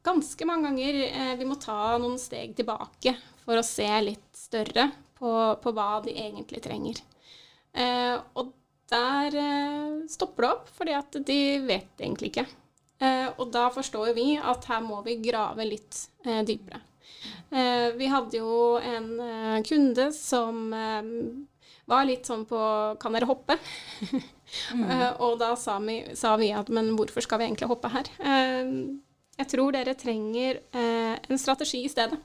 [0.03, 4.87] ganske mange ganger vi må ta noen steg tilbake for å se litt større
[5.19, 5.29] på,
[5.61, 7.01] på hva de egentlig trenger.
[8.39, 8.53] Og
[8.89, 9.35] der
[10.09, 12.47] stopper det opp, fordi at de vet egentlig ikke.
[13.37, 16.79] Og da forstår vi at her må vi grave litt dypere.
[17.51, 21.11] Eh, vi hadde jo en eh, kunde som eh,
[21.89, 22.59] var litt sånn på
[23.01, 23.57] Kan dere hoppe?
[24.73, 24.85] Mm.
[25.25, 28.11] og da sa vi, sa vi at men hvorfor skal vi egentlig hoppe her?
[29.39, 32.19] Jeg tror dere trenger en strategi i stedet.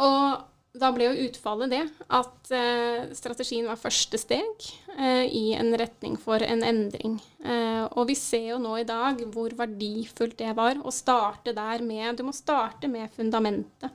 [0.00, 1.80] Og da ble jo utfallet det
[2.14, 7.16] at eh, strategien var første steg eh, i en retning for en endring.
[7.42, 11.82] Eh, og vi ser jo nå i dag hvor verdifullt det var å starte der
[11.82, 13.90] med Du må starte med fundamentet.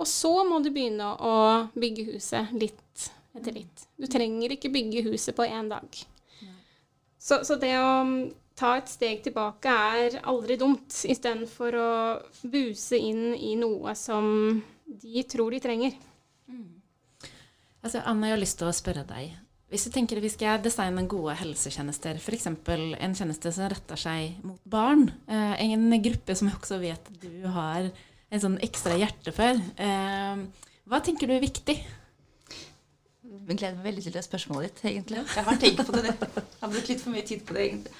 [0.00, 1.34] Og så må du begynne å
[1.76, 3.84] bygge huset litt etter litt.
[4.00, 6.00] Du trenger ikke bygge huset på én dag.
[7.20, 11.90] Så, så det å mm, ta et steg tilbake er aldri dumt, istedenfor å
[12.48, 15.94] buse inn i noe som de tror de trenger.
[17.80, 19.36] Altså, Anna, jeg har lyst til å spørre deg.
[19.70, 22.48] Hvis du tenker at vi skal designe gode helsetjenester, f.eks.
[22.50, 27.46] en tjeneste som retter seg mot barn, eh, en gruppe som jeg også vet du
[27.54, 27.86] har
[28.30, 30.42] en sånn ekstra hjerte for, eh,
[30.90, 31.78] hva tenker du er viktig?
[33.30, 35.22] Jeg gleder meg veldig til det spørsmålet ditt, egentlig.
[35.36, 36.02] Jeg har tenkt på det.
[36.10, 37.92] Jeg har brukt litt for mye tid på det, egentlig.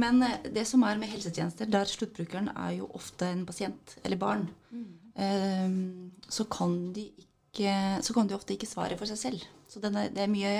[0.00, 4.20] Men eh, det som er med helsetjenester, der sluttbrukeren er jo ofte en pasient eller
[4.20, 9.46] barn, eh, så kan de ikke så kan de ofte ikke svare for seg selv.
[9.68, 9.90] Så det
[10.22, 10.52] er mye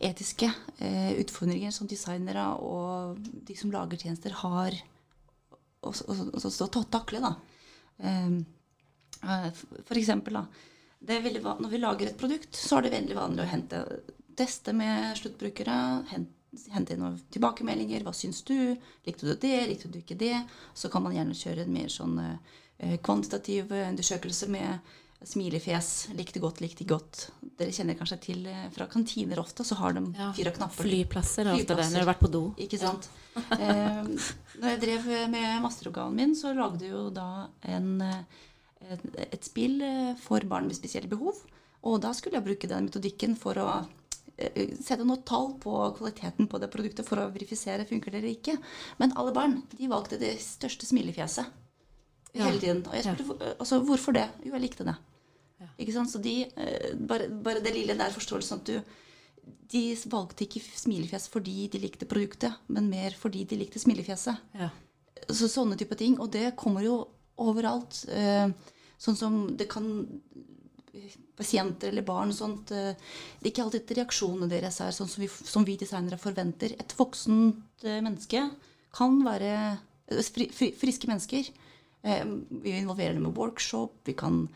[0.00, 4.76] etiske eh, utfordringer som designere og de som lager tjenester, har
[5.82, 7.20] å stå å takle.
[7.20, 7.34] da.
[7.98, 8.38] Eh,
[9.22, 9.50] eh,
[9.84, 10.46] for eksempel, da.
[10.98, 13.84] Veldig når vi lager et produkt, så er det veldig vanlig å hente,
[14.38, 15.78] teste med sluttbrukere.
[16.72, 18.06] Hente inn noen tilbakemeldinger.
[18.06, 18.56] Hva syns du?
[19.06, 19.66] Likte du det?
[19.68, 20.40] Likte du ikke det?
[20.74, 22.56] Så kan man gjerne kjøre en mer sånn eh,
[23.02, 24.94] kvantitativ eh, undersøkelse med
[25.26, 26.08] smilefjes.
[26.14, 27.24] Likte godt, likte godt.
[27.58, 30.86] Dere kjenner kanskje til eh, fra kantiner ofte, så har de Ja, fire knapper.
[30.86, 32.44] Flyplasser er ofte det, når du har vært på do.
[32.62, 33.10] Ikke sant?
[33.58, 34.02] eh,
[34.58, 37.28] når jeg drev med masteroppgaven min, så lagde jeg jo da
[37.66, 39.82] en, et, et spill
[40.22, 41.42] for barn med spesielle behov.
[41.86, 43.68] Og da skulle jeg bruke den metodikken for å
[44.36, 48.34] eh, sette noe tall på kvaliteten på det produktet for å verifisere funker det eller
[48.34, 48.58] ikke.
[49.02, 51.64] Men alle barn de valgte det største smilefjeset Ja.
[52.46, 52.86] Hele tiden.
[52.86, 54.28] Og jeg spurte hvor- altså, hvorfor det.
[54.44, 54.94] Jo, jeg likte det.
[55.60, 55.66] Ja.
[55.78, 56.10] Ikke sant?
[56.10, 58.80] Så de, eh, bare, bare det lille der forståelsen at du
[59.68, 64.36] de valgte ikke smilefjes fordi de likte produktet, men mer fordi de likte smilefjeset.
[64.54, 64.70] Ja.
[65.28, 66.18] Så sånne type ting.
[66.20, 68.04] Og det kommer jo overalt.
[68.08, 68.48] Eh,
[68.98, 70.06] sånn som det kan
[71.38, 72.94] Pasienter eller barn sånt eh,
[73.38, 76.72] Det er ikke alltid reaksjonene deres er sånn som vi, som vi designere forventer.
[76.80, 78.40] Et voksent eh, menneske
[78.96, 79.52] kan være
[80.08, 81.50] eh, fri, fri, friske mennesker.
[82.02, 82.24] Eh,
[82.62, 84.46] vi involverer dem med workshop, vi kan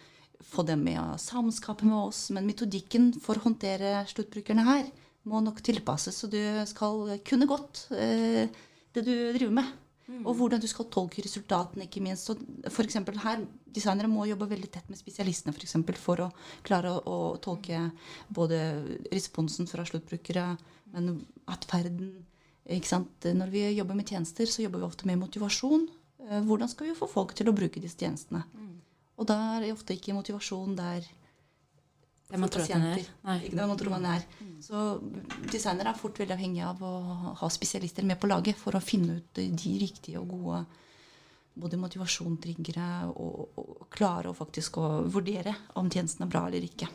[0.42, 2.26] få dem med å samskape med oss.
[2.34, 4.90] Men metodikken for å håndtere sluttbrukerne her
[5.28, 8.50] må nok tilpasses, så du skal kunne godt eh,
[8.92, 9.78] det du driver med.
[10.26, 12.26] Og hvordan du skal tolke resultatene, ikke minst.
[12.26, 12.34] Så
[12.74, 12.84] for
[13.24, 16.28] her, Designere må jobbe veldig tett med spesialistene for, eksempel, for å
[16.66, 17.78] klare å, å tolke
[18.28, 18.58] både
[19.14, 20.50] responsen fra sluttbrukere,
[20.92, 22.10] men atferden.
[22.68, 23.24] Ikke sant?
[23.24, 25.88] Når vi jobber med tjenester, så jobber vi ofte med motivasjon.
[26.28, 28.44] Eh, Hvordan skal vi få folk til å bruke disse tjenestene?
[29.20, 31.04] Og da er ofte ikke motivasjon der
[32.32, 33.02] Det man tror man er.
[33.44, 34.22] Ikke det man tror man er.
[34.64, 34.84] Så
[35.52, 36.92] designere er fort veldig avhengig av å
[37.42, 40.62] ha spesialister med på laget for å finne ut de riktige og gode
[41.52, 46.88] både motivasjonstriggere og, og klare å faktisk å vurdere om tjenesten er bra eller ikke.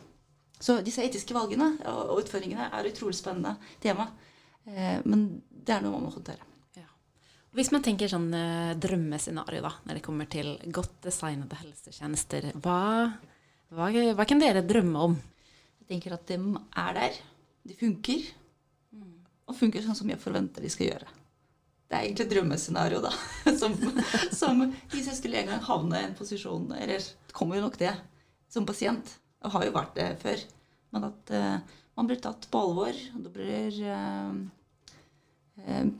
[0.58, 4.08] Så disse etiske valgene og utføringene er et utrolig spennende tema.
[4.66, 6.47] Eh, men det er noe man må håndtere.
[7.56, 12.80] Hvis man tenker sånn eh, drømmescenario da, når det kommer til godt designede helsetjenester, hva,
[13.72, 15.16] hva, hva kan dere drømme om?
[15.80, 17.16] Jeg tenker at de er der.
[17.68, 18.26] De funker.
[19.48, 21.14] Og funker sånn som jeg forventer de skal gjøre.
[21.88, 23.14] Det er egentlig et drømmescenario, da.
[23.60, 23.72] Som,
[24.36, 24.60] som
[24.92, 27.00] hvis jeg skulle en gang havne i en posisjon Eller
[27.32, 27.94] kommer jo nok det,
[28.52, 29.14] som pasient.
[29.40, 30.42] Og har jo vært det før.
[30.92, 33.00] Men at eh, man blir tatt på alvor.
[33.16, 34.36] og da blir eh,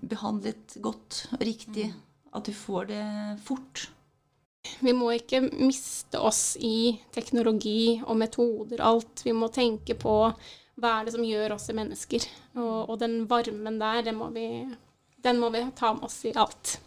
[0.01, 1.91] behandlet godt og riktig.
[2.35, 3.05] At du får det
[3.45, 3.89] fort.
[4.85, 9.23] Vi må ikke miste oss i teknologi og metoder og alt.
[9.25, 10.17] Vi må tenke på
[10.79, 12.27] hva er det som gjør oss til mennesker.
[12.59, 14.47] Og, og den varmen der, den må, vi,
[15.25, 16.79] den må vi ta med oss i alt.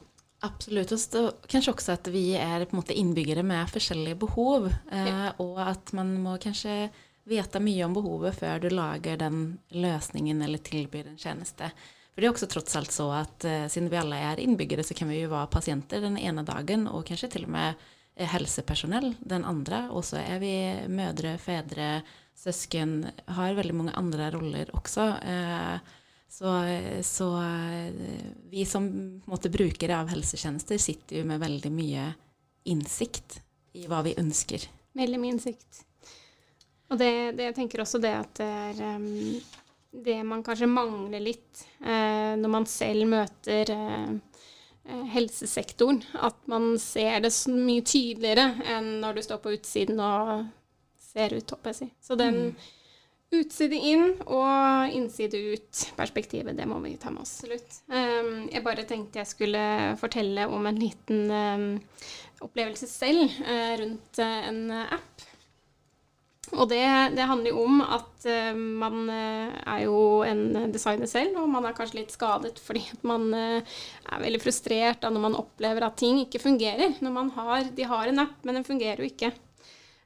[0.45, 0.93] Absolutt.
[1.19, 4.69] Og kanskje også at vi er på en måte innbyggere med forskjellige behov.
[4.91, 6.89] Eh, og at man må kanskje
[7.29, 9.43] vite mye om behovet før du lager den
[9.75, 11.69] løsningen eller tilbyr en tjeneste.
[12.11, 14.95] For det er også trots alt så at eh, siden vi alle er innbyggere, så
[14.97, 17.85] kan vi jo være pasienter den ene dagen, og kanskje til og med
[18.17, 19.85] eh, helsepersonell den andre.
[19.95, 20.53] Og så er vi
[20.91, 22.01] mødre, fedre,
[22.35, 23.05] søsken,
[23.37, 25.07] har veldig mange andre roller også.
[25.23, 25.97] Eh,
[26.31, 26.51] så,
[27.03, 27.95] så eh,
[28.51, 28.85] vi som
[29.27, 32.09] måte, brukere av helsetjenester sitter jo med veldig mye
[32.71, 33.39] innsikt
[33.79, 34.67] i hva vi ønsker.
[34.99, 35.83] Veldig mye innsikt.
[36.91, 39.07] Og det, det jeg tenker også det at det er um,
[39.91, 44.11] det man kanskje mangler litt eh, når man selv møter eh,
[44.87, 46.01] eh, helsesektoren.
[46.23, 50.45] At man ser det så mye tydeligere enn når du står på utsiden og
[51.11, 51.89] ser ut, håper jeg si.
[51.99, 52.69] Så den mm.
[53.41, 57.41] utside inn og innside ut-perspektivet, det må vi ta med oss.
[57.41, 57.81] Absolutt.
[57.91, 59.65] Um, jeg bare tenkte jeg skulle
[59.99, 61.67] fortelle om en liten um,
[62.47, 65.27] opplevelse selv uh, rundt uh, en app.
[66.51, 66.83] Og det,
[67.15, 71.67] det, handler jo om at uh, man uh, er jo en designer selv, og man
[71.67, 73.77] er kanskje litt skadet fordi man uh,
[74.11, 76.97] er veldig frustrert når man opplever at ting ikke fungerer.
[77.37, 79.31] Har, De har en app, men den fungerer jo ikke.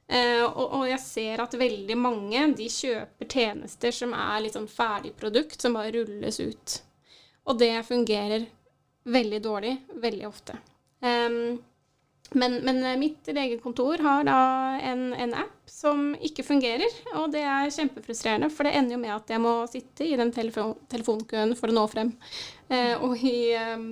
[0.06, 5.58] Og, og, jeg ser at veldig mange de kjøper tjenester som er litt sånn ferdigprodukt,
[5.58, 6.76] som bare rulles ut.
[7.50, 8.46] Og det fungerer
[9.10, 10.60] veldig dårlig veldig ofte.
[11.02, 11.58] Um,
[12.34, 14.40] men, men, mitt legekontor har da
[14.82, 19.14] en, en, app som ikke fungerer, og det er kjempefrustrerende, for det ender jo med
[19.14, 22.12] at jeg må sitte i den telefon telefonkøen for å nå frem.
[22.68, 23.84] Eh, og i, eh,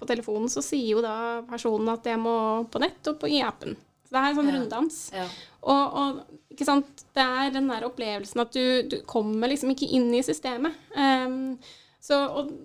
[0.00, 2.36] på telefonen så sier jo da personen at jeg må
[2.72, 3.76] på nett og på, i appen.
[4.06, 4.56] Så det er en sånn ja.
[4.56, 5.02] runddans.
[5.16, 5.26] Ja.
[5.62, 9.88] Og, og, ikke sant, det er den der opplevelsen at du, du kommer liksom ikke
[9.96, 10.76] inn i systemet.
[10.92, 11.56] Um,
[12.02, 12.16] så,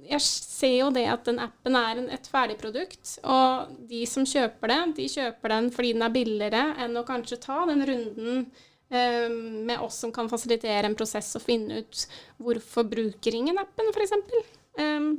[0.10, 3.19] jeg ser jo det at den appen er en, et ferdigprodukt.
[3.21, 7.38] Og de som kjøper det, de kjøper den fordi den er billigere enn å kanskje
[7.43, 8.47] ta den runden
[8.89, 12.08] eh, med oss som kan fasilitere en prosess og finne ut
[12.41, 14.17] hvorfor bruker ingen appen, f.eks.
[14.17, 15.12] Um, ehm,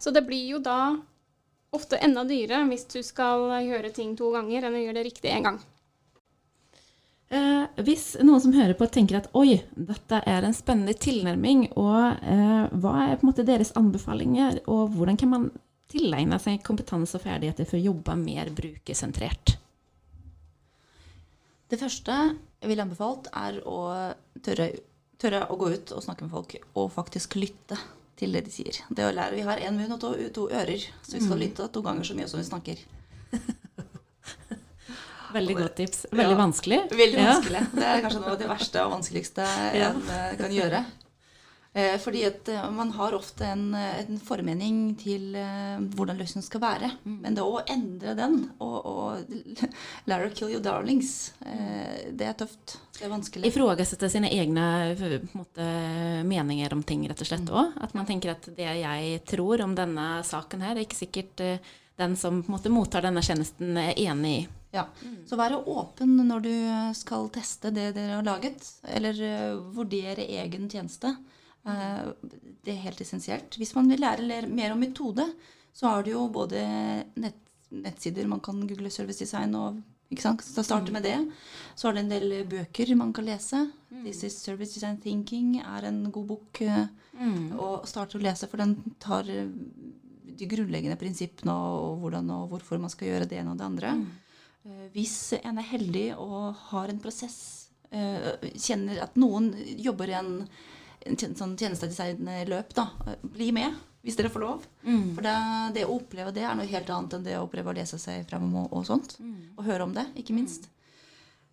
[0.00, 0.96] så det blir jo da
[1.76, 5.34] ofte enda dyrere hvis du skal gjøre ting to ganger enn å gjøre det riktig
[5.36, 5.60] én gang.
[7.30, 12.18] Eh, hvis noen som hører på tenker at oi, dette er en spennende tilnærming, og
[12.26, 15.50] eh, hva er på en måte deres anbefalinger, og hvordan kan man
[15.90, 19.54] tilegne seg kompetanse og ferdigheter for å jobbe mer brukersentrert?
[21.70, 23.78] Det første jeg ville anbefalt, er å
[24.42, 24.66] tørre,
[25.22, 27.78] tørre, å gå ut og snakke med folk, og faktisk lytte
[28.18, 28.82] til det de sier.
[28.90, 31.42] Det å lære, Vi har én munn og to, to, ører, så vi skal mm.
[31.44, 32.82] lytte to ganger så mye som vi snakker.
[35.34, 36.06] Veldig godt tips.
[36.10, 36.38] Veldig ja.
[36.38, 36.80] vanskelig.
[36.90, 37.66] Veldig vanskelig.
[37.74, 39.92] Det er kanskje noe av det verste og vanskeligste ja.
[39.92, 40.82] en eh, kan gjøre.
[41.70, 45.36] Eh, fordi at eh, man har ofte en, en formening til
[45.94, 46.92] hvordan løsningen skal være.
[47.04, 47.16] Mm.
[47.22, 49.64] Men det å endre den og, og
[50.10, 52.78] lære å kill your darlings, det er tøft.
[52.98, 53.50] Det er vanskelig.
[53.50, 54.66] Ifrågasette sine egne
[55.32, 55.66] måte,
[56.26, 57.70] meninger om ting, rett og slett òg.
[57.70, 57.82] Mm.
[57.86, 61.46] At man tenker at det jeg tror om denne saken her, er ikke sikkert
[62.00, 64.48] den som måte, mottar denne tjenesten, er enig i.
[64.70, 64.86] Ja.
[65.02, 65.16] Mm.
[65.26, 66.54] Så være åpen når du
[66.98, 71.12] skal teste det dere har laget, eller uh, vurdere egen tjeneste.
[71.66, 72.12] Uh,
[72.64, 73.58] det er helt essensielt.
[73.58, 75.26] Hvis man vil lære mer om metode,
[75.74, 76.62] så har du jo både
[77.18, 77.40] nett,
[77.70, 80.42] nettsider man kan google service design og ikke sant?
[80.42, 81.18] Så starte med det.
[81.78, 83.66] Så har du en del bøker man kan lese.
[83.90, 84.04] Mm.
[84.06, 86.86] This is Service Design Thinking er en god bok uh,
[87.18, 87.58] mm.
[87.58, 89.26] å starte å lese, for den tar
[90.40, 93.94] de grunnleggende prinsippene og hvordan og hvorfor man skal gjøre det ene og det andre.
[93.98, 94.29] Mm.
[94.66, 100.18] Eh, hvis en er heldig og har en prosess, eh, kjenner at noen jobber i
[100.18, 100.34] en,
[101.06, 104.66] en sånn tjenestedesignløp, da, eh, bli med hvis dere får lov.
[104.82, 105.14] Mm.
[105.14, 105.38] For det,
[105.76, 108.24] det, å oppleve det er noe helt annet enn det å oppleve å lese seg
[108.28, 109.18] frem og, og sånt.
[109.20, 109.50] Mm.
[109.58, 110.70] Og høre om det, ikke minst.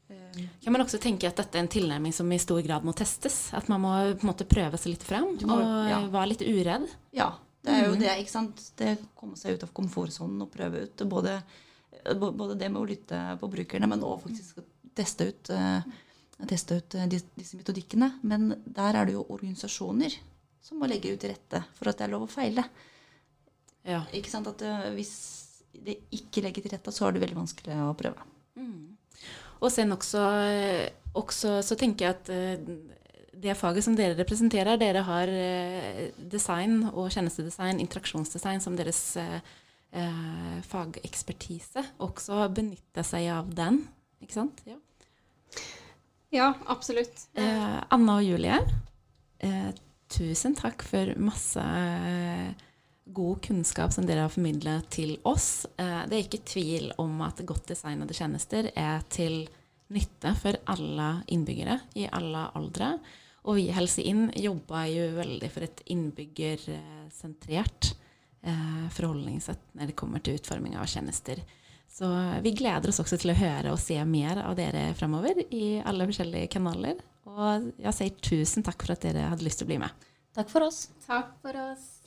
[0.08, 0.48] Mm.
[0.64, 3.50] Kan man også tenke at dette er en tilnærming som i stor grad må testes?
[3.58, 6.00] At man må på en måte prøve seg litt frem må, og ja.
[6.14, 6.88] være litt uredd?
[7.18, 7.34] Ja,
[7.68, 8.64] Det er jo det, ikke sant.
[8.80, 11.04] Det komme seg ut av komfortsonen og prøve ut.
[11.12, 11.42] Både,
[12.18, 14.62] både, det med å lytte på brukerne, men òg faktisk
[14.98, 15.52] teste ut,
[16.50, 18.12] teste ut disse metodikkene.
[18.28, 20.16] Men der er det jo organisasjoner
[20.64, 22.66] som må legge ut til rette for at det er lov å feile.
[23.88, 24.02] Ja.
[24.16, 24.50] Ikke sant?
[24.52, 24.64] At
[24.96, 25.14] Hvis
[25.72, 28.26] det ikke legger til rette, så er det veldig vanskelig å prøve.
[28.58, 28.98] Mm.
[29.62, 30.22] Og sen også,
[31.18, 32.32] også, så tenker jeg at
[33.42, 39.40] det faget som dere representerer, dere har eh, design og tjenestedesign, interaksjonsdesign som deres eh,
[39.98, 41.84] eh, fagekspertise.
[42.04, 43.82] Også benytte seg av den,
[44.24, 44.62] ikke sant?
[44.68, 44.78] Ja,
[46.34, 47.28] ja absolutt.
[47.38, 48.62] Eh, Anna og Julie,
[49.44, 49.70] eh,
[50.14, 51.64] tusen takk for masse
[53.08, 55.66] god kunnskap som dere har formidlet til oss.
[55.78, 59.46] det er ikke tvil om at godt designede tjenester er til
[59.96, 63.00] nytte for alle innbyggere i alle aldre.
[63.48, 67.97] Og vi i Helse Inn jobber jo veldig for et innbyggersentrert eh,
[68.48, 71.42] Eh, forholdningssett når det kommer til utforming av tjenester.
[71.92, 72.08] Så
[72.44, 76.08] vi gleder oss også til å høre og se mer av dere framover i alle
[76.08, 77.02] forskjellige kanaler.
[77.28, 80.08] Og jeg sier tusen takk for at dere hadde lyst til å bli med.
[80.38, 80.88] Takk for oss.
[81.08, 81.98] Takk for oss.